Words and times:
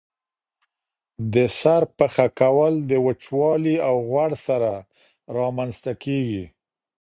د 1.33 1.35
سر 1.59 1.81
پخه 1.97 2.27
کول 2.39 2.73
د 2.89 2.91
وچوالي 3.05 3.75
او 3.87 3.95
غوړ 4.09 4.29
سره 4.47 4.71
رامنځته 5.37 5.91
کیږي. 6.03 6.45